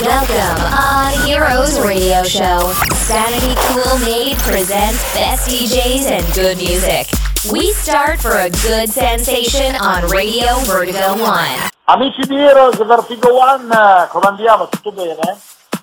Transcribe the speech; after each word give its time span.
Welcome 0.00 0.62
on 0.72 1.26
Heroes 1.26 1.80
Radio 1.80 2.22
Show. 2.22 2.70
Sanity 3.10 3.54
Cool 3.66 3.98
Made 4.06 4.36
presents 4.46 5.02
best 5.12 5.50
DJs 5.50 6.06
and 6.06 6.24
good 6.34 6.56
music. 6.58 7.08
We 7.50 7.72
start 7.72 8.20
for 8.20 8.30
a 8.30 8.48
good 8.48 8.88
sensation 8.88 9.74
on 9.80 10.08
Radio 10.08 10.54
Vertigo 10.66 11.20
One. 11.20 11.68
Amici 11.86 12.22
di 12.28 12.36
Heroes 12.36 12.76
Vertigo 12.76 13.34
One, 13.34 14.06
come 14.10 14.26
andiamo? 14.26 14.68
Tutto 14.68 14.92
bene? 14.92 15.36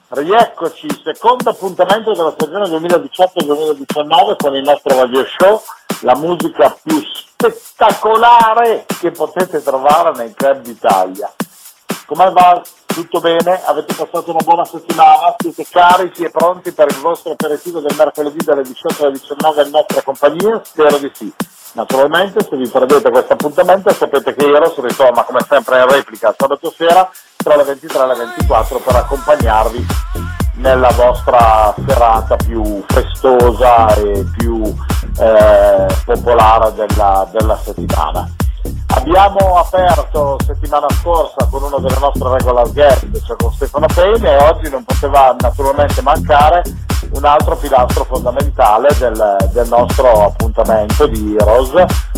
Rieccoci, 0.07 0.87
secondo 1.03 1.49
appuntamento 1.49 2.13
della 2.13 2.31
stagione 2.31 2.69
2018-2019 2.69 4.35
con 4.37 4.55
il 4.55 4.63
nostro 4.63 4.95
radio 4.97 5.25
show, 5.37 5.61
la 6.03 6.15
musica 6.15 6.73
più 6.81 7.01
spettacolare 7.01 8.85
che 8.97 9.11
potete 9.11 9.61
trovare 9.61 10.15
nei 10.15 10.33
club 10.33 10.61
d'Italia. 10.61 11.29
Come 12.05 12.31
va? 12.31 12.61
Tutto 12.95 13.19
bene? 13.19 13.61
Avete 13.65 13.93
passato 13.93 14.31
una 14.31 14.39
buona 14.41 14.63
settimana? 14.63 15.35
Siete 15.37 15.67
carichi 15.69 16.23
e 16.23 16.29
pronti 16.29 16.71
per 16.71 16.87
il 16.89 16.97
vostro 17.01 17.33
aperitivo 17.33 17.81
del 17.81 17.93
mercoledì 17.97 18.37
dalle 18.41 18.61
18 18.61 19.03
alle 19.03 19.11
19 19.19 19.63
in 19.63 19.69
nostra 19.69 20.01
compagnia? 20.01 20.61
Spero 20.63 20.97
di 20.99 21.11
sì. 21.13 21.33
Naturalmente 21.73 22.39
se 22.49 22.55
vi 22.55 22.69
perdete 22.69 23.09
questo 23.09 23.33
appuntamento 23.33 23.91
sapete 23.91 24.33
che 24.33 24.45
Eros 24.45 24.79
ritorna 24.79 25.25
come 25.25 25.41
sempre 25.45 25.81
in 25.81 25.89
replica 25.89 26.33
sabato 26.37 26.73
sera 26.73 27.11
tra 27.35 27.57
le 27.57 27.63
23 27.63 28.01
e 28.01 28.07
le 28.07 28.15
24 28.15 28.79
per 28.79 28.95
accompagnarvi 28.95 29.85
nella 30.53 30.91
vostra 30.91 31.75
serata 31.85 32.37
più 32.37 32.81
festosa 32.87 33.93
e 33.95 34.23
più 34.37 34.73
eh, 35.19 35.85
popolare 36.05 36.73
della, 36.75 37.27
della 37.29 37.57
settimana. 37.57 38.34
Abbiamo 38.95 39.57
aperto 39.57 40.37
settimana 40.45 40.87
scorsa 40.89 41.47
con 41.51 41.63
uno 41.63 41.77
delle 41.79 41.97
nostre 41.99 42.29
regular 42.29 42.71
guest, 42.71 43.25
cioè 43.25 43.35
con 43.35 43.51
Stefano 43.51 43.87
Payne, 43.93 44.37
e 44.37 44.43
oggi 44.43 44.69
non 44.69 44.83
poteva 44.83 45.35
naturalmente 45.39 46.01
mancare 46.01 46.63
un 47.11 47.25
altro 47.25 47.55
pilastro 47.55 48.05
fondamentale 48.05 48.87
del, 48.97 49.37
del 49.51 49.67
nostro 49.67 50.25
appuntamento 50.25 51.07
di 51.07 51.35
Heroes, 51.37 51.71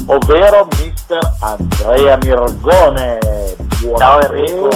ovvero 0.05 0.67
Mister 0.77 1.19
Andrea 1.39 2.17
Mirgone. 2.21 3.17
Ciao 3.97 4.21
Enrico, 4.21 4.69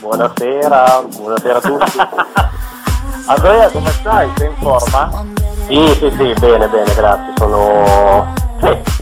buonasera, 0.00 1.04
buonasera 1.16 1.56
a 1.56 1.60
tutti. 1.60 1.98
Andrea, 3.26 3.68
come 3.70 3.90
stai? 3.90 4.30
Sei 4.36 4.46
in 4.46 4.56
forma? 4.56 5.24
Sì, 5.66 5.86
sì, 5.98 6.10
sì, 6.10 6.34
bene, 6.38 6.68
bene, 6.68 6.94
grazie, 6.94 7.32
sono 7.36 8.41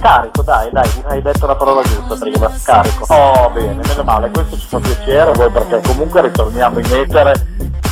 carico, 0.00 0.42
dai, 0.42 0.70
dai, 0.72 0.90
hai 1.08 1.22
detto 1.22 1.46
la 1.46 1.56
parola 1.56 1.82
giusta 1.82 2.16
prima, 2.16 2.50
carico. 2.62 3.04
Oh, 3.12 3.50
bene, 3.50 3.80
meno 3.86 4.02
male, 4.02 4.30
questo 4.30 4.56
ci 4.56 4.66
fa 4.66 4.78
piacere, 4.78 5.32
voi 5.32 5.50
perché 5.50 5.80
comunque 5.86 6.22
ritorniamo 6.22 6.78
in 6.78 6.94
etere 6.94 7.46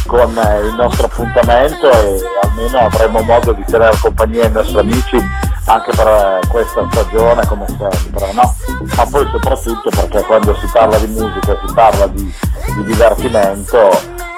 con 0.07 0.37
eh, 0.39 0.61
il 0.61 0.75
nostro 0.75 1.07
appuntamento 1.07 1.91
e 1.91 2.21
almeno 2.43 2.79
avremo 2.79 3.21
modo 3.21 3.53
di 3.53 3.63
tenere 3.65 3.95
compagnia 4.01 4.45
ai 4.45 4.53
nostri 4.53 4.79
amici 4.79 5.23
anche 5.67 5.91
per 5.95 6.07
eh, 6.07 6.47
questa 6.49 6.87
stagione 6.91 7.47
come 7.47 7.67
sempre, 7.67 8.33
no? 8.33 8.55
Ma 8.97 9.07
poi 9.07 9.29
soprattutto 9.31 9.91
perché 9.91 10.23
quando 10.23 10.57
si 10.57 10.67
parla 10.73 10.99
di 10.99 11.07
musica, 11.09 11.59
si 11.65 11.75
parla 11.75 12.07
di, 12.07 12.23
di 12.23 12.85
divertimento, 12.85 13.91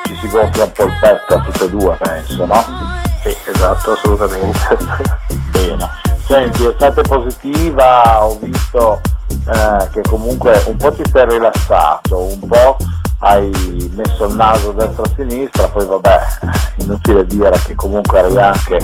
ci 0.06 0.16
si 0.16 0.28
gonfia 0.28 0.64
un 0.64 0.72
po' 0.72 0.84
il 0.84 0.96
petto 1.00 1.34
a 1.34 1.40
tutte 1.40 1.64
e 1.64 1.70
due, 1.70 1.96
penso, 2.00 2.44
no? 2.44 2.64
Sì, 3.22 3.36
esatto, 3.46 3.92
assolutamente. 3.92 5.28
Senti, 6.30 6.64
estate 6.64 7.02
positiva, 7.02 8.24
ho 8.24 8.38
visto 8.40 9.00
eh, 9.52 9.88
che 9.90 10.00
comunque 10.02 10.62
un 10.66 10.76
po' 10.76 10.92
ti 10.92 11.02
sei 11.10 11.28
rilassato, 11.28 12.18
un 12.18 12.46
po' 12.46 12.76
hai 13.18 13.50
messo 13.96 14.26
il 14.26 14.36
naso 14.36 14.70
destra 14.70 15.02
e 15.02 15.10
sinistra, 15.16 15.66
poi 15.66 15.86
vabbè, 15.86 16.20
inutile 16.82 17.26
dire 17.26 17.50
che 17.66 17.74
comunque 17.74 18.20
eri 18.20 18.38
anche 18.38 18.78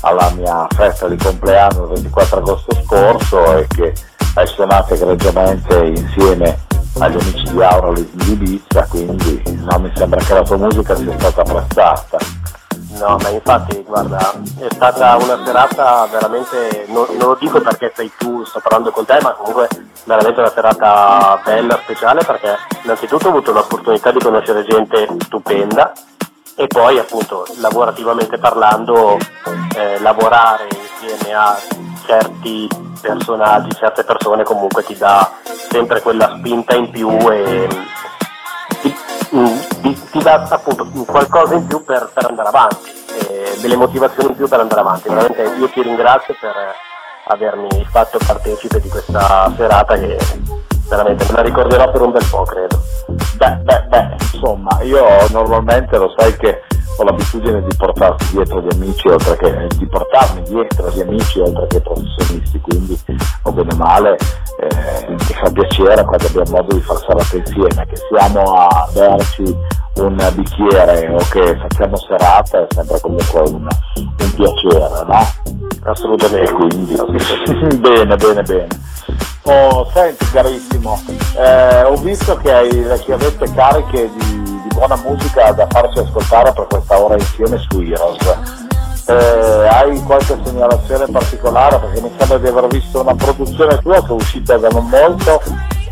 alla 0.00 0.30
mia 0.36 0.66
festa 0.74 1.06
di 1.06 1.18
compleanno 1.18 1.82
il 1.82 2.00
24 2.00 2.38
agosto 2.38 2.74
scorso 2.82 3.58
e 3.58 3.66
che 3.66 3.92
hai 4.36 4.46
suonato 4.46 4.94
egregiamente 4.94 5.76
insieme 5.84 6.60
agli 6.98 7.18
amici 7.20 7.52
di 7.52 7.62
Aurolis 7.62 8.10
di 8.12 8.32
Ibiza, 8.32 8.86
quindi 8.88 9.42
no, 9.44 9.78
mi 9.80 9.92
sembra 9.94 10.24
che 10.24 10.32
la 10.32 10.42
tua 10.42 10.56
musica 10.56 10.96
sia 10.96 11.12
stata 11.18 11.42
apprezzata. 11.42 12.16
No, 12.98 13.18
ma 13.20 13.28
infatti, 13.28 13.82
guarda, 13.82 14.32
è 14.58 14.68
stata 14.70 15.16
una 15.16 15.44
serata 15.44 16.06
veramente, 16.10 16.86
non, 16.88 17.06
non, 17.18 17.28
lo 17.28 17.36
dico 17.38 17.60
perché 17.60 17.92
sei 17.94 18.10
tu, 18.16 18.42
sto 18.44 18.60
parlando 18.60 18.90
con 18.90 19.04
te, 19.04 19.18
ma 19.20 19.32
comunque 19.32 19.68
veramente 20.04 20.40
una 20.40 20.50
serata 20.50 21.38
bella, 21.44 21.78
speciale, 21.82 22.24
perché 22.24 22.56
innanzitutto 22.82 23.26
ho 23.26 23.30
avuto 23.30 23.52
l'opportunità 23.52 24.10
di 24.10 24.18
conoscere 24.18 24.64
gente 24.64 25.06
stupenda 25.24 25.92
e 26.56 26.66
poi 26.68 26.98
appunto 26.98 27.46
lavorativamente 27.60 28.38
parlando, 28.38 29.18
eh, 29.76 30.00
lavorare 30.00 30.66
insieme 30.70 31.34
a 31.34 31.54
certi 32.06 32.66
personaggi, 33.00 33.74
certe 33.74 34.04
persone 34.04 34.42
comunque 34.42 34.82
ti 34.82 34.96
dà 34.96 35.30
sempre 35.68 36.00
quella 36.00 36.34
spinta 36.38 36.74
in 36.74 36.90
più 36.90 37.10
e 37.30 37.68
ti, 39.28 40.00
ti, 40.10 40.22
dà 40.22 40.46
appunto 40.48 40.86
qualcosa 41.04 41.54
in 41.54 41.66
più 41.66 41.84
per, 41.84 42.10
per 42.12 42.26
andare 42.26 42.48
avanti, 42.48 42.90
eh, 43.28 43.58
delle 43.60 43.76
motivazioni 43.76 44.30
in 44.30 44.36
più 44.36 44.48
per 44.48 44.60
andare 44.60 44.80
avanti. 44.80 45.08
Veramente 45.08 45.42
io 45.58 45.68
ti 45.68 45.82
ringrazio 45.82 46.34
per 46.40 46.54
avermi 47.28 47.86
fatto 47.90 48.18
partecipe 48.24 48.80
di 48.80 48.88
questa 48.88 49.52
serata 49.56 49.96
che 49.98 50.16
veramente 50.88 51.24
me 51.28 51.36
la 51.36 51.42
ricorderò 51.42 51.90
per 51.90 52.00
un 52.02 52.12
bel 52.12 52.26
po' 52.30 52.42
credo. 52.42 52.80
Beh, 53.36 53.56
beh, 53.62 53.82
beh, 53.88 54.16
insomma, 54.32 54.78
io 54.82 55.04
normalmente 55.30 55.96
lo 55.98 56.14
sai 56.16 56.36
che 56.36 56.62
ho 56.96 57.04
l'abitudine 57.04 57.62
di 57.62 57.76
portarti 57.76 58.26
dietro 58.32 58.60
gli 58.60 58.74
amici 58.74 59.08
oltre 59.08 59.36
che 59.36 59.66
di 59.76 59.86
portarmi 59.86 60.42
dietro 60.42 60.90
gli 60.90 61.00
amici 61.00 61.40
oltre 61.40 61.66
che 61.66 61.80
professionisti, 61.80 62.60
quindi 62.60 62.98
o 63.42 63.52
bene 63.52 63.72
o 63.72 63.76
male 63.76 64.16
eh, 64.58 65.06
mi 65.08 65.18
fa 65.18 65.50
piacere 65.50 66.04
quando 66.04 66.26
abbiamo 66.26 66.50
modo 66.50 66.74
di 66.74 66.80
far 66.80 66.98
serata 66.98 67.36
insieme, 67.36 67.86
che 67.86 67.96
siamo 68.08 68.42
a 68.52 68.88
berci 68.92 69.84
un 69.96 70.32
bicchiere 70.34 71.08
o 71.08 71.18
che 71.30 71.56
facciamo 71.56 71.96
serata 71.96 72.62
è 72.62 72.66
sempre 72.74 73.00
comunque 73.00 73.40
un, 73.40 73.66
un 73.96 74.34
piacere, 74.34 75.04
no? 75.06 75.26
Assolutamente. 75.84 76.52
Quindi, 76.52 76.94
bene, 77.78 78.16
bene, 78.16 78.42
bene. 78.42 78.66
Oh, 79.42 79.88
senti 79.92 80.28
carissimo, 80.30 81.00
eh, 81.38 81.84
ho 81.84 81.94
visto 81.96 82.36
che, 82.38 82.52
hai, 82.52 82.68
che 83.04 83.12
avete 83.12 83.48
cariche 83.54 84.10
di, 84.16 84.45
buona 84.76 84.96
musica 84.96 85.52
da 85.52 85.66
farci 85.70 86.00
ascoltare 86.00 86.52
per 86.52 86.66
questa 86.66 87.02
ora 87.02 87.14
insieme 87.14 87.56
su 87.56 87.80
Heroes. 87.80 88.38
Eh, 89.06 89.68
hai 89.68 90.02
qualche 90.02 90.38
segnalazione 90.44 91.06
particolare? 91.10 91.78
Perché 91.78 92.00
mi 92.02 92.12
sembra 92.18 92.36
di 92.36 92.46
aver 92.46 92.66
visto 92.66 93.00
una 93.00 93.14
produzione 93.14 93.78
tua 93.78 94.02
che 94.02 94.08
è 94.08 94.12
uscita 94.12 94.58
da 94.58 94.68
non 94.68 94.86
molto 94.88 95.40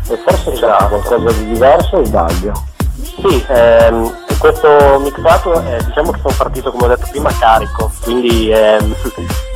e 0.07 0.17
forse 0.17 0.51
c'è 0.51 0.65
esatto. 0.65 0.99
qualcosa 0.99 1.31
di 1.39 1.45
diverso 1.47 1.97
o 1.97 2.05
sbaglio? 2.05 2.53
Sì, 3.01 3.45
ehm, 3.47 4.24
questo 4.37 4.99
mixato 4.99 5.61
eh, 5.61 5.83
diciamo 5.85 6.11
che 6.11 6.19
sono 6.21 6.33
partito 6.37 6.71
come 6.71 6.85
ho 6.85 6.87
detto 6.87 7.07
prima 7.09 7.31
carico, 7.37 7.91
quindi 8.03 8.49
ehm, 8.49 8.95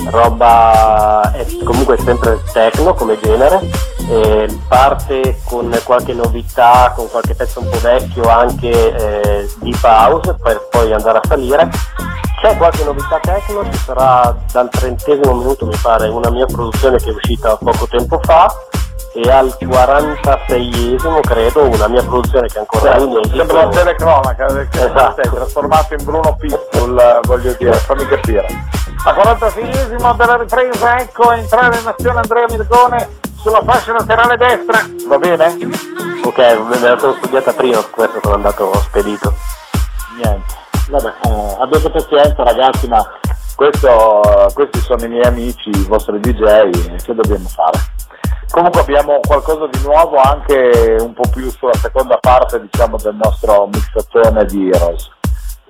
roba 0.09 1.31
è 1.33 1.45
comunque 1.63 1.97
sempre 1.97 2.41
techno 2.51 2.93
come 2.93 3.17
genere, 3.21 3.59
eh, 4.09 4.59
parte 4.67 5.39
con 5.45 5.77
qualche 5.83 6.13
novità, 6.13 6.93
con 6.95 7.09
qualche 7.09 7.35
pezzo 7.35 7.59
un 7.59 7.69
po' 7.69 7.79
vecchio 7.79 8.23
anche 8.29 8.69
eh, 8.69 9.49
di 9.59 9.75
house 9.81 10.35
per 10.41 10.67
poi 10.69 10.93
andare 10.93 11.19
a 11.19 11.27
salire. 11.27 11.69
C'è 12.41 12.55
qualche 12.55 12.85
novità 12.85 13.19
techno, 13.21 13.69
ci 13.69 13.77
sarà 13.79 14.33
dal 14.51 14.69
trentesimo 14.69 15.33
minuto 15.33 15.65
mi 15.65 15.75
pare 15.81 16.07
una 16.07 16.29
mia 16.29 16.45
produzione 16.45 16.97
che 16.97 17.09
è 17.09 17.13
uscita 17.13 17.57
poco 17.57 17.85
tempo 17.87 18.17
fa 18.23 18.47
e 19.13 19.29
al 19.31 19.55
46esimo 19.59 21.19
credo 21.21 21.63
una 21.63 21.87
mia 21.87 22.03
produzione 22.03 22.47
che 22.47 22.59
ancora 22.59 22.99
sì, 22.99 23.05
non 23.07 23.23
sembra 23.25 23.65
una 23.65 23.69
telecronaca 23.69 24.45
perché 24.45 24.85
esatto. 24.85 25.21
sei 25.21 25.31
trasformato 25.31 25.93
in 25.95 26.03
Bruno 26.03 26.35
Pitbull 26.35 27.19
voglio 27.23 27.55
dire 27.57 27.73
fammi 27.73 28.05
capire. 28.05 28.47
Al 29.05 29.15
46esimo 29.15 30.15
della 30.15 30.37
ripresa 30.37 30.99
ecco 30.99 31.31
entrare 31.31 31.79
in 31.79 31.87
azione 31.87 32.19
Andrea 32.19 32.45
Mirgone 32.49 33.09
sulla 33.37 33.61
fascia 33.63 33.93
laterale 33.93 34.37
destra. 34.37 34.79
Va 35.07 35.17
bene? 35.17 35.57
ok 36.23 36.37
me 36.37 36.79
la 36.79 36.97
sono 36.99 37.13
studiata 37.13 37.53
prima 37.53 37.81
questo 37.89 38.19
sono 38.21 38.35
andato 38.35 38.71
spedito. 38.83 39.33
Niente. 40.17 40.57
Vabbè 40.89 41.13
eh, 41.23 41.55
abbiate 41.59 41.89
pazienza 41.89 42.43
ragazzi 42.43 42.87
ma 42.87 43.03
questo, 43.55 44.21
questi 44.53 44.79
sono 44.79 45.03
i 45.03 45.09
miei 45.09 45.25
amici 45.25 45.69
i 45.69 45.85
vostri 45.85 46.19
DJ 46.19 47.01
che 47.03 47.13
dobbiamo 47.13 47.47
fare 47.49 47.77
Comunque 48.51 48.81
abbiamo 48.81 49.19
qualcosa 49.25 49.67
di 49.67 49.81
nuovo 49.83 50.17
anche 50.17 50.97
un 50.99 51.13
po' 51.13 51.29
più 51.31 51.49
sulla 51.51 51.73
seconda 51.75 52.17
parte 52.17 52.59
diciamo, 52.59 52.97
del 52.97 53.15
nostro 53.15 53.67
mixatone 53.67 54.45
di 54.45 54.69
Heroes. 54.69 55.09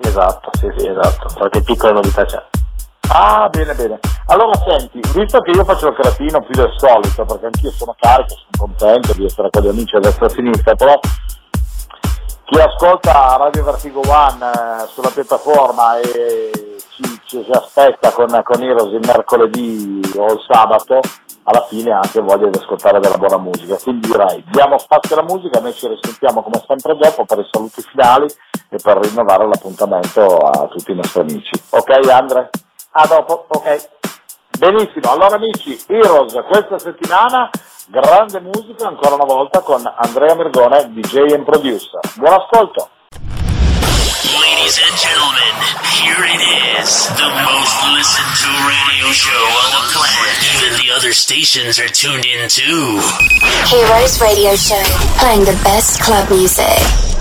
Esatto, 0.01 0.49
sì, 0.57 0.67
sì, 0.77 0.87
esatto. 0.87 1.27
Qualche 1.35 1.61
piccola 1.61 1.93
novità 1.93 2.23
c'è. 2.23 2.41
Ah, 3.11 3.49
bene, 3.49 3.73
bene. 3.73 3.99
Allora 4.27 4.53
senti, 4.65 4.99
visto 5.13 5.39
che 5.39 5.51
io 5.51 5.65
faccio 5.65 5.87
il 5.87 5.95
cretino 5.95 6.41
più 6.41 6.53
del 6.53 6.71
solito, 6.77 7.25
perché 7.25 7.45
anch'io 7.45 7.71
sono 7.71 7.95
carico, 7.99 8.35
sono 8.35 8.69
contento 8.69 9.13
di 9.13 9.25
essere 9.25 9.49
con 9.49 9.63
gli 9.63 9.67
amici 9.67 9.95
a 9.95 9.99
destra 9.99 10.27
e 10.27 10.29
a 10.29 10.31
sinistra, 10.31 10.75
però 10.75 10.99
chi 12.45 12.59
ascolta 12.59 13.37
Radio 13.37 13.63
Vertigo 13.63 14.01
One 14.07 14.45
eh, 14.45 14.87
sulla 14.87 15.09
piattaforma 15.09 15.99
e 15.99 16.77
ci, 16.91 17.03
ci 17.25 17.43
si 17.43 17.51
aspetta 17.51 18.11
con, 18.11 18.27
con 18.43 18.61
Heroes 18.61 18.93
il 18.93 19.05
mercoledì 19.05 20.01
o 20.15 20.33
il 20.33 20.45
sabato, 20.47 20.99
alla 21.43 21.65
fine 21.67 21.91
ha 21.91 21.99
anche 22.01 22.21
voglia 22.21 22.47
di 22.49 22.57
ascoltare 22.57 22.99
della 22.99 23.17
buona 23.17 23.37
musica. 23.37 23.77
Quindi 23.77 24.07
direi 24.07 24.43
diamo 24.51 24.77
spazio 24.77 25.17
alla 25.17 25.27
musica, 25.27 25.59
noi 25.59 25.73
ci 25.73 25.87
risentiamo 25.87 26.41
come 26.43 26.63
sempre 26.67 26.95
dopo 26.95 27.25
per 27.25 27.39
i 27.39 27.47
saluti 27.51 27.81
finali 27.81 28.27
e 28.69 28.77
per 28.81 28.97
rinnovare 28.97 29.47
l'appuntamento 29.47 30.37
a 30.37 30.67
tutti 30.67 30.91
i 30.91 30.95
nostri 30.95 31.21
amici. 31.21 31.51
Ok 31.69 32.09
Andre? 32.09 32.49
A 32.91 33.07
dopo, 33.07 33.45
ok. 33.47 33.89
Benissimo, 34.57 35.11
allora 35.11 35.35
amici, 35.35 35.79
Heroes 35.87 36.33
questa 36.47 36.77
settimana 36.77 37.49
grande 37.87 38.39
musica 38.39 38.87
ancora 38.87 39.15
una 39.15 39.25
volta 39.25 39.61
con 39.61 39.81
Andrea 39.97 40.35
Mergone, 40.35 40.91
DJ 40.91 41.33
and 41.33 41.43
producer. 41.45 41.99
Buon 42.15 42.33
ascolto! 42.33 42.89
Ladies 44.41 44.77
and 44.83 44.95
gentlemen, 44.97 45.55
here 45.95 46.25
it 46.25 46.41
is, 46.77 47.07
the 47.15 47.29
most 47.45 47.77
listened 47.95 48.35
to 48.35 48.49
radio 48.67 48.88
show 49.11 49.31
on 49.31 49.71
the 49.71 49.93
planet. 49.93 50.37
Even 50.55 50.77
the 50.77 50.93
other 50.93 51.13
stations 51.13 51.79
are 51.79 51.87
tuned 51.87 52.25
in 52.25 52.47
too. 52.47 53.01
Heroes 53.65 54.21
Radio 54.21 54.55
Show, 54.55 54.81
playing 55.17 55.41
the 55.41 55.59
best 55.63 56.01
club 56.01 56.29
music. 56.29 57.18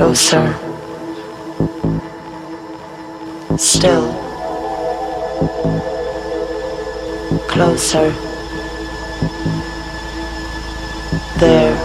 Closer. 0.00 0.54
Still. 3.58 4.14
Closer. 7.46 8.10
There. 11.36 11.76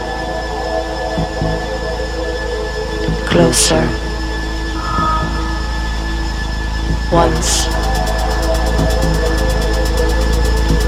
Closer. 3.27 3.83
Once. 7.11 7.65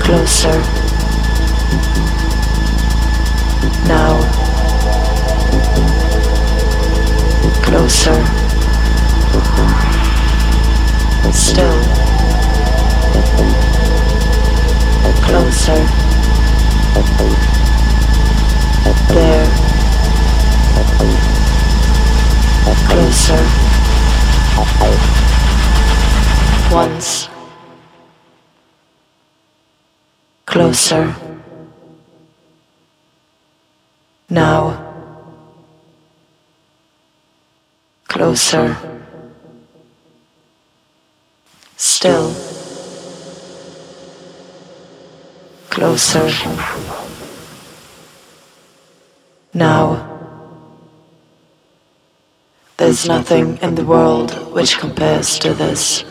Closer. 0.01 0.76
Closer. 7.67 8.23
Still. 11.33 11.77
Closer. 15.21 15.81
There. 19.13 19.47
Closer. 22.87 23.43
Once. 26.71 27.27
Closer. 30.45 31.15
Now. 34.29 34.86
Closer. 38.07 38.75
Still. 41.75 42.33
Closer. 45.69 46.31
Now. 49.53 50.13
There's 52.77 53.07
nothing 53.07 53.57
in 53.57 53.75
the 53.75 53.83
world 53.83 54.31
which 54.53 54.77
compares 54.77 55.39
to 55.39 55.53
this. 55.53 56.03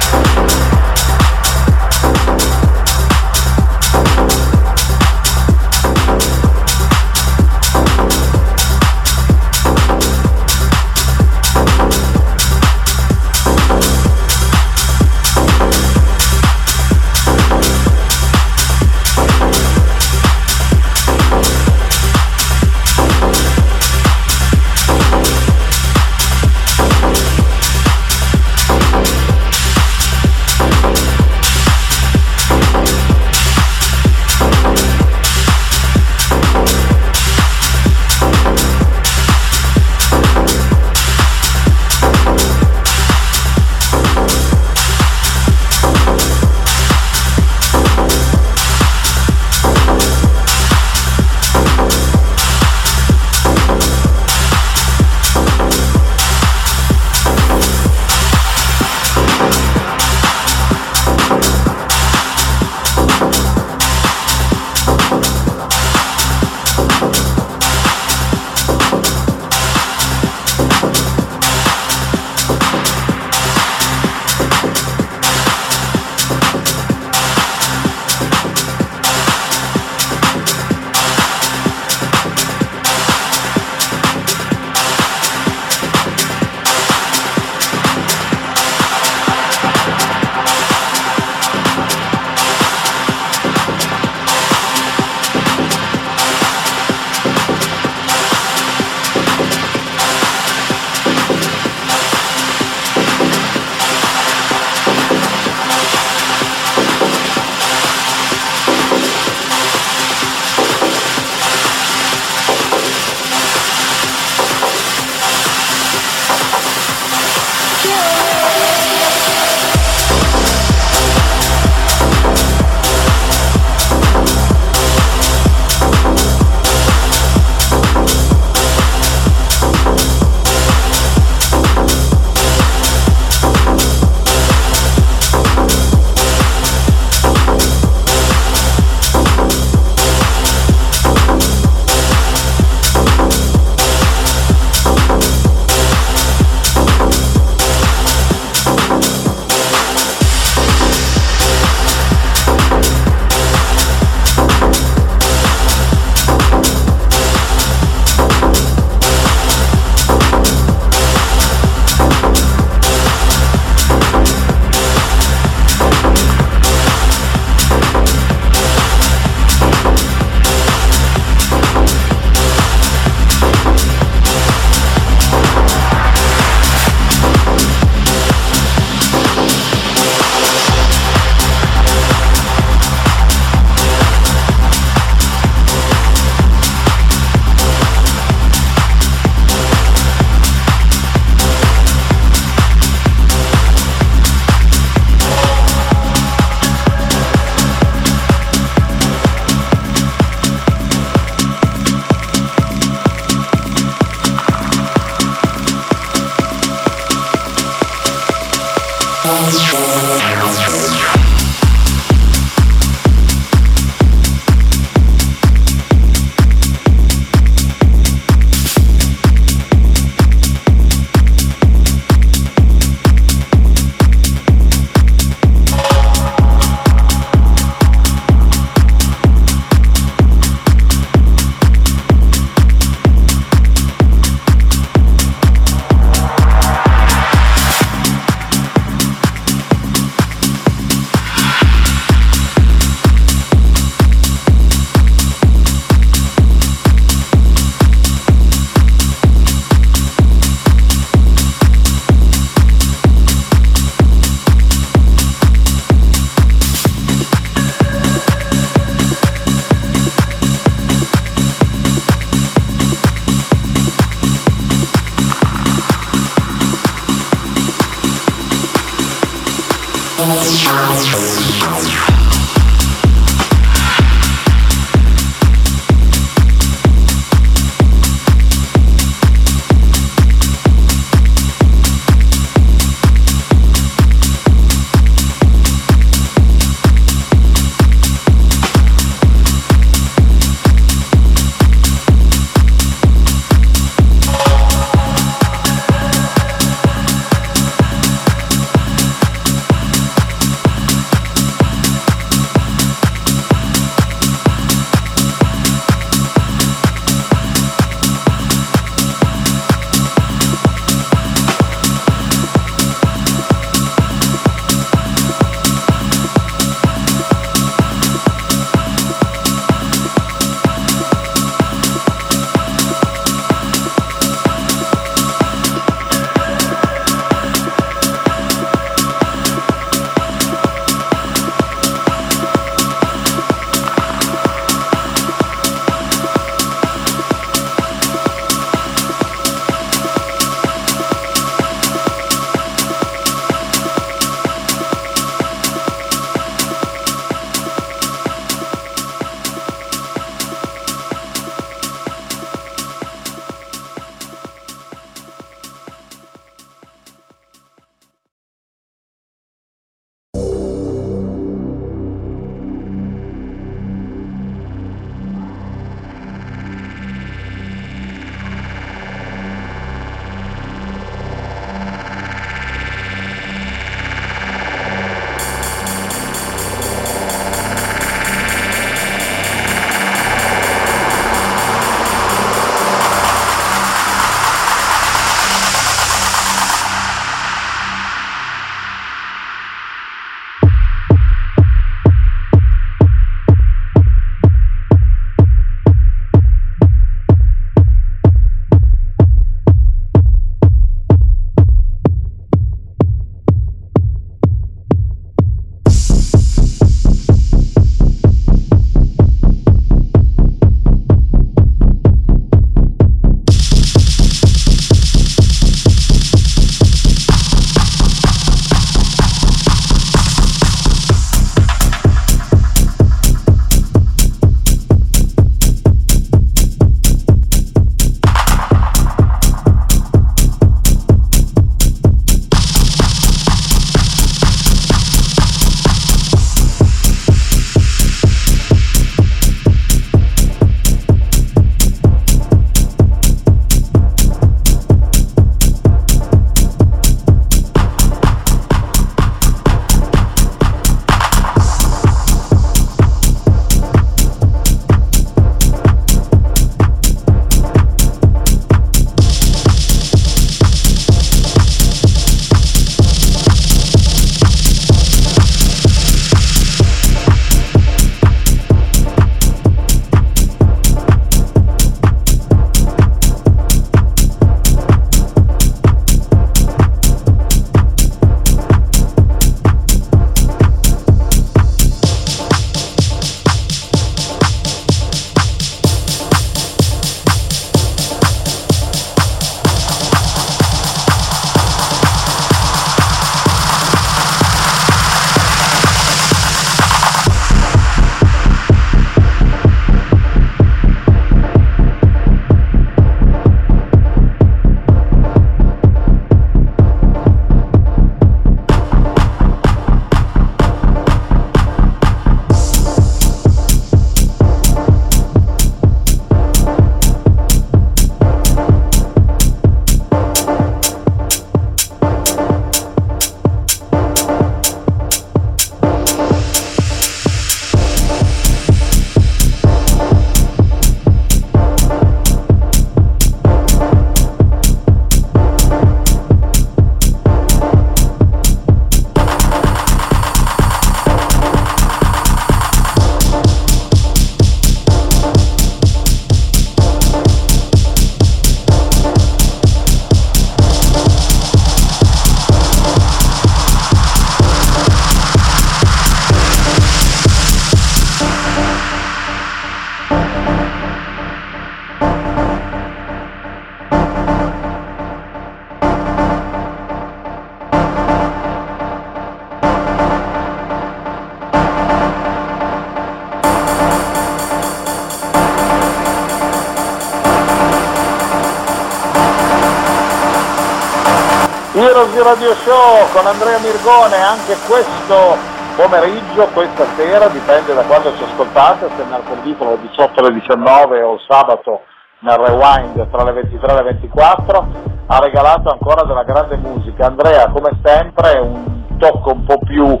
Heroes 581.82 582.12
di 582.12 582.22
Radio 582.22 582.54
Show 582.54 583.10
con 583.12 583.26
Andrea 583.26 583.58
Mirgone 583.58 584.14
anche 584.14 584.54
questo 584.68 585.36
pomeriggio, 585.74 586.46
questa 586.52 586.86
sera, 586.94 587.26
dipende 587.26 587.74
da 587.74 587.82
quando 587.82 588.14
ci 588.16 588.22
ascoltate, 588.22 588.88
se 588.96 589.02
mercoledì 589.10 589.56
tra 589.58 589.70
le 589.70 589.80
18 589.80 590.20
e 590.20 590.22
le 590.22 590.32
19 590.34 591.02
o 591.02 591.18
sabato 591.26 591.80
nel 592.20 592.36
rewind 592.36 593.10
tra 593.10 593.24
le 593.24 593.32
23 593.32 593.72
e 593.72 593.74
le 593.74 593.82
24, 593.82 594.66
ha 595.06 595.18
regalato 595.18 595.70
ancora 595.72 596.04
della 596.04 596.22
grande 596.22 596.56
musica. 596.56 597.06
Andrea, 597.06 597.48
come 597.48 597.76
sempre, 597.82 598.38
un 598.38 598.96
tocco 598.98 599.32
un 599.32 599.44
po' 599.44 599.58
più 599.58 600.00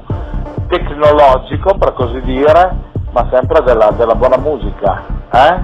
tecnologico, 0.68 1.74
per 1.74 1.94
così 1.94 2.20
dire, 2.20 2.76
ma 3.10 3.26
sempre 3.28 3.60
della, 3.64 3.90
della 3.90 4.14
buona 4.14 4.36
musica. 4.36 5.02
Eh? 5.32 5.58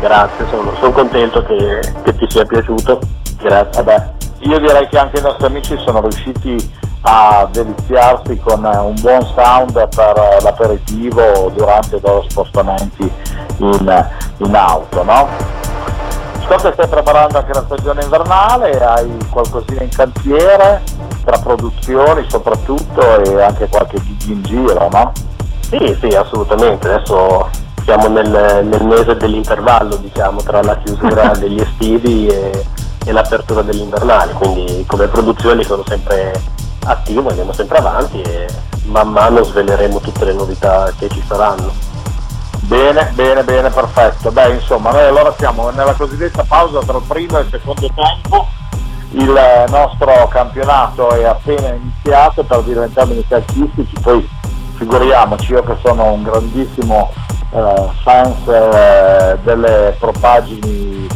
Grazie, 0.00 0.48
sono, 0.48 0.72
sono 0.80 0.90
contento 0.90 1.44
che, 1.44 1.78
che, 2.02 2.16
ti 2.16 2.26
sia 2.28 2.44
piaciuto. 2.44 3.19
Grazie. 3.40 3.82
Vabbè, 3.82 4.10
io 4.40 4.58
direi 4.58 4.88
che 4.88 4.98
anche 4.98 5.18
i 5.18 5.22
nostri 5.22 5.46
amici 5.46 5.76
sono 5.78 6.00
riusciti 6.00 6.78
a 7.02 7.48
deliziarsi 7.50 8.38
con 8.38 8.62
un 8.62 8.94
buon 9.00 9.24
sound 9.34 9.72
per 9.72 10.42
l'aperitivo 10.42 11.50
durante 11.54 11.96
i 11.96 12.00
loro 12.02 12.24
spostamenti 12.28 13.10
in, 13.58 14.08
in 14.38 14.54
auto, 14.54 15.02
no? 15.02 15.28
So 16.46 16.56
che 16.56 16.72
stai 16.72 16.88
preparando 16.88 17.38
anche 17.38 17.52
la 17.52 17.62
stagione 17.64 18.02
invernale, 18.02 18.84
hai 18.84 19.16
qualcosina 19.30 19.82
in 19.82 19.88
cantiere, 19.90 20.82
tra 21.24 21.38
produzioni 21.38 22.26
soprattutto 22.28 23.22
e 23.22 23.40
anche 23.40 23.68
qualche 23.68 24.02
gig 24.02 24.28
in 24.28 24.42
giro, 24.42 24.88
no? 24.90 25.12
Sì, 25.60 25.96
sì, 26.00 26.08
assolutamente. 26.08 26.92
Adesso 26.92 27.48
siamo 27.84 28.08
nel, 28.08 28.64
nel 28.64 28.84
mese 28.84 29.16
dell'intervallo, 29.16 29.96
diciamo, 29.96 30.42
tra 30.42 30.60
la 30.62 30.76
chiusura 30.78 31.28
degli 31.38 31.60
estivi 31.60 32.26
e, 32.26 32.64
e 33.04 33.12
l'apertura 33.12 33.62
dell'invernale, 33.62 34.32
quindi 34.32 34.84
come 34.86 35.06
produzioni 35.06 35.64
sono 35.64 35.82
sempre 35.86 36.32
attivo, 36.84 37.28
andiamo 37.28 37.52
sempre 37.52 37.78
avanti 37.78 38.20
e 38.20 38.46
man 38.84 39.08
mano 39.08 39.42
sveleremo 39.42 40.00
tutte 40.00 40.24
le 40.24 40.32
novità 40.32 40.92
che 40.98 41.08
ci 41.08 41.22
saranno. 41.26 41.72
Bene, 42.60 43.10
bene, 43.14 43.42
bene, 43.42 43.70
perfetto. 43.70 44.30
Beh, 44.30 44.54
insomma, 44.54 44.92
noi 44.92 45.06
allora 45.06 45.34
siamo 45.36 45.70
nella 45.70 45.94
cosiddetta 45.94 46.44
pausa 46.46 46.80
tra 46.80 46.98
il 46.98 47.04
primo 47.06 47.38
e 47.38 47.42
il 47.42 47.48
secondo 47.50 47.88
tempo. 47.94 48.46
Il 49.12 49.64
nostro 49.68 50.28
campionato 50.28 51.10
è 51.10 51.24
appena 51.24 51.70
iniziato 51.70 52.44
per 52.44 52.62
dire 52.62 52.84
in 52.84 52.92
termini 52.92 53.26
calcistici, 53.26 53.92
poi 54.00 54.28
figuriamoci, 54.76 55.50
io 55.50 55.64
che 55.64 55.76
sono 55.82 56.12
un 56.12 56.22
grandissimo 56.22 57.12
eh, 57.50 57.88
fan 58.02 58.36
eh, 58.46 59.36
delle 59.42 59.96
propagini 59.98 61.08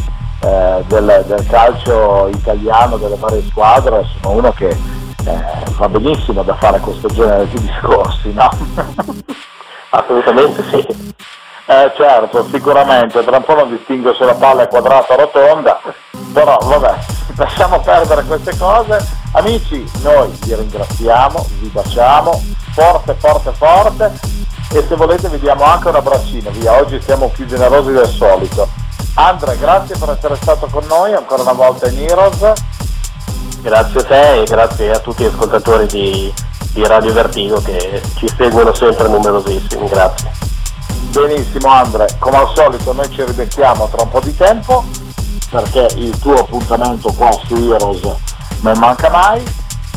eh, 0.45 0.83
del, 0.87 1.23
del, 1.25 1.47
calcio 1.47 2.27
italiano, 2.27 2.97
delle 2.97 3.15
varie 3.17 3.43
squadre, 3.49 4.05
sono 4.21 4.35
uno 4.37 4.51
che 4.51 4.67
eh, 4.67 5.43
va 5.77 5.89
benissimo 5.89 6.43
da 6.43 6.55
fare 6.55 6.79
questo 6.79 7.07
genere 7.07 7.47
di 7.49 7.59
discorsi, 7.61 8.31
no? 8.31 8.49
Assolutamente 9.89 10.63
sì. 10.69 11.13
Eh, 11.67 11.91
certo, 11.95 12.45
sicuramente, 12.51 13.23
tra 13.23 13.37
un 13.37 13.43
po' 13.43 13.55
non 13.55 13.71
distingo 13.71 14.13
se 14.13 14.23
la 14.23 14.35
palla 14.35 14.63
è 14.63 14.67
quadrata 14.67 15.15
o 15.15 15.17
rotonda, 15.17 15.81
però 16.31 16.57
vabbè, 16.61 16.95
lasciamo 17.37 17.79
perdere 17.79 18.23
queste 18.23 18.55
cose. 18.55 19.03
Amici, 19.33 19.83
noi 20.03 20.29
vi 20.43 20.53
ringraziamo, 20.53 21.43
vi 21.59 21.67
baciamo, 21.69 22.39
forte, 22.71 23.15
forte, 23.15 23.51
forte 23.51 24.11
e 24.71 24.85
se 24.87 24.95
volete 24.95 25.27
vi 25.29 25.39
diamo 25.39 25.63
anche 25.63 25.87
un 25.87 25.95
abbraccino, 25.95 26.51
via, 26.51 26.77
oggi 26.77 27.01
siamo 27.01 27.29
più 27.29 27.47
generosi 27.47 27.91
del 27.91 28.07
solito. 28.07 28.84
Andre, 29.17 29.57
grazie 29.57 29.97
per 29.97 30.09
essere 30.09 30.35
stato 30.35 30.67
con 30.67 30.83
noi 30.87 31.13
ancora 31.13 31.41
una 31.41 31.53
volta 31.53 31.87
in 31.87 31.99
Heroes. 31.99 32.51
Grazie 33.61 33.99
a 34.01 34.03
te 34.03 34.41
e 34.41 34.43
grazie 34.43 34.91
a 34.91 34.99
tutti 34.99 35.23
gli 35.23 35.27
ascoltatori 35.27 35.85
di, 35.87 36.33
di 36.73 36.85
Radio 36.85 37.13
Vertigo 37.13 37.61
che 37.61 38.01
ci 38.17 38.27
seguono 38.35 38.73
sempre 38.73 39.07
numerosissimi, 39.07 39.87
grazie. 39.87 40.29
Benissimo 41.11 41.69
Andre, 41.69 42.07
come 42.19 42.37
al 42.37 42.51
solito 42.53 42.91
noi 42.91 43.09
ci 43.09 43.23
ribecchiamo 43.23 43.87
tra 43.87 44.03
un 44.03 44.09
po' 44.09 44.19
di 44.19 44.35
tempo 44.35 44.83
perché 45.49 45.87
il 45.95 46.19
tuo 46.19 46.35
appuntamento 46.39 47.13
qua 47.13 47.31
su 47.45 47.55
Heroes 47.55 48.01
non 48.59 48.77
manca 48.77 49.09
mai. 49.09 49.41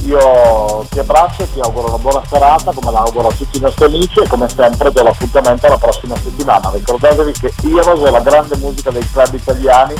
Io 0.04 0.86
ti 0.90 0.98
abbraccio 0.98 1.42
e 1.42 1.52
ti 1.52 1.60
auguro 1.60 1.88
una 1.88 1.98
buona 1.98 2.22
serata 2.28 2.72
come 2.72 2.90
l'auguro 2.90 3.28
a 3.28 3.32
tutti 3.32 3.58
i 3.58 3.60
nostri 3.60 3.84
amici 3.84 4.20
e 4.20 4.28
come 4.28 4.48
sempre 4.48 4.90
do 4.90 5.02
l'appuntamento 5.02 5.66
alla 5.66 5.78
prossima 5.78 6.16
settimana. 6.16 6.70
Ricordatevi 6.72 7.32
che 7.32 7.52
Heroes 7.64 8.00
è 8.02 8.10
la 8.10 8.20
grande 8.20 8.56
musica 8.56 8.90
dei 8.90 9.06
club 9.10 9.34
italiani 9.34 9.94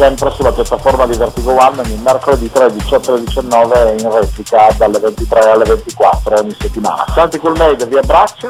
sempre 0.00 0.30
sulla 0.30 0.50
piattaforma 0.50 1.06
di 1.06 1.14
Vertigo 1.14 1.52
One 1.52 1.80
ogni 1.80 2.00
mercoledì 2.02 2.50
tra 2.50 2.66
le 2.66 2.72
18 2.72 3.10
e 3.10 3.18
le 3.18 3.24
19 3.26 3.96
in 3.98 4.10
replica 4.10 4.68
dalle 4.78 4.98
23 4.98 5.40
alle 5.50 5.64
24 5.64 6.38
ogni 6.38 6.56
settimana. 6.58 7.04
Santi 7.12 7.38
Colmeide 7.38 7.84
vi 7.84 7.98
abbraccia 7.98 8.48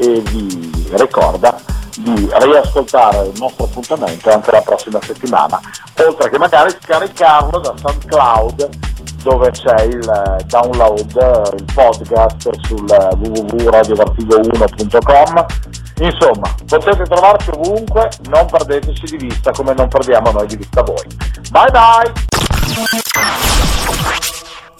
e 0.00 0.20
vi 0.20 0.72
ricorda 0.92 1.60
di 1.98 2.30
riascoltare 2.32 3.26
il 3.26 3.34
nostro 3.38 3.64
appuntamento 3.64 4.30
anche 4.30 4.50
la 4.50 4.62
prossima 4.62 4.98
settimana, 5.02 5.60
oltre 5.98 6.30
che 6.30 6.38
magari 6.38 6.74
scaricarlo 6.80 7.58
da 7.58 7.74
SoundCloud 7.76 8.68
dove 9.22 9.50
c'è 9.50 9.82
il 9.82 10.42
download, 10.46 11.52
il 11.58 11.66
podcast 11.74 12.48
sul 12.62 12.86
www.radiovertigo1.com. 12.88 15.44
Insomma, 15.98 16.54
potete 16.66 17.02
trovarci 17.02 17.50
ovunque, 17.50 18.08
non 18.30 18.46
perdeteci 18.46 19.18
di 19.18 19.26
vista 19.26 19.50
come 19.50 19.74
non 19.74 19.88
perdiamo 19.88 20.30
noi 20.30 20.46
di 20.46 20.56
vista 20.56 20.82
voi. 20.82 21.04
Bye 21.50 21.70
bye! 21.70 22.10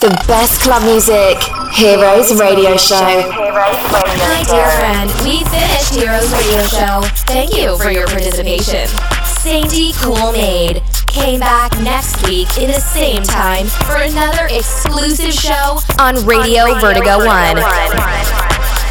The 0.00 0.08
best 0.26 0.62
club 0.62 0.82
music, 0.84 1.36
Heroes 1.76 2.32
Radio 2.40 2.74
Show. 2.78 2.96
Hi, 2.96 4.40
dear 4.48 4.64
friend. 4.80 5.10
We 5.20 5.44
finished 5.44 5.92
Heroes 5.92 6.32
Radio 6.32 6.64
Show. 6.64 7.02
Thank 7.28 7.54
you 7.54 7.76
for 7.76 7.90
your 7.90 8.06
participation. 8.06 8.88
Sandy 9.26 9.92
Cool 10.00 10.32
Maid 10.32 10.82
came 11.06 11.40
back 11.40 11.78
next 11.82 12.16
week 12.26 12.48
in 12.56 12.68
the 12.68 12.80
same 12.80 13.22
time 13.24 13.66
for 13.66 13.96
another 13.96 14.48
exclusive 14.50 15.34
show 15.34 15.80
on 16.00 16.14
Radio, 16.24 16.64
on 16.64 16.80
Radio 16.80 16.80
Vertigo, 16.80 17.18
Vertigo 17.20 17.26
1. 17.26 17.56
1. 17.60 18.89